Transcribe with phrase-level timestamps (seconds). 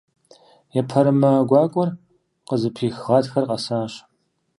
[0.79, 1.89] Епэрымэ гуакӀуэр
[2.47, 3.93] къызыпих Гъатхэр къэсащ.